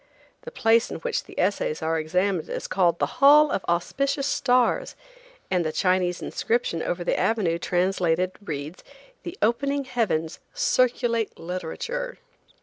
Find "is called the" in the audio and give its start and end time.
2.49-3.19